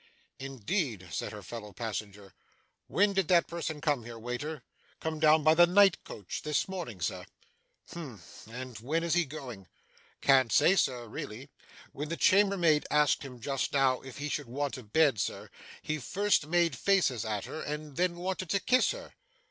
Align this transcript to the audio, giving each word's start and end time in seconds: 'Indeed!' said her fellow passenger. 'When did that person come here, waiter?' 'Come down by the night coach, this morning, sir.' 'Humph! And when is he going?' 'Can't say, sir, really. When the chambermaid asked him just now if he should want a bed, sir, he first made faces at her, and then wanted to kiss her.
'Indeed!' 0.39 1.09
said 1.11 1.31
her 1.31 1.43
fellow 1.43 1.73
passenger. 1.73 2.33
'When 2.87 3.13
did 3.13 3.27
that 3.27 3.45
person 3.45 3.79
come 3.81 4.03
here, 4.03 4.17
waiter?' 4.17 4.63
'Come 4.99 5.19
down 5.19 5.43
by 5.43 5.53
the 5.53 5.67
night 5.67 6.03
coach, 6.03 6.41
this 6.41 6.67
morning, 6.67 6.99
sir.' 6.99 7.23
'Humph! 7.93 8.47
And 8.47 8.79
when 8.79 9.03
is 9.03 9.13
he 9.13 9.25
going?' 9.25 9.67
'Can't 10.19 10.51
say, 10.51 10.75
sir, 10.75 11.07
really. 11.07 11.51
When 11.91 12.09
the 12.09 12.17
chambermaid 12.17 12.87
asked 12.89 13.21
him 13.21 13.39
just 13.39 13.73
now 13.73 14.01
if 14.01 14.17
he 14.17 14.27
should 14.27 14.47
want 14.49 14.75
a 14.79 14.81
bed, 14.81 15.19
sir, 15.19 15.51
he 15.83 15.99
first 15.99 16.47
made 16.47 16.75
faces 16.75 17.23
at 17.23 17.45
her, 17.45 17.61
and 17.61 17.95
then 17.95 18.15
wanted 18.15 18.49
to 18.49 18.59
kiss 18.59 18.89
her. 18.93 19.13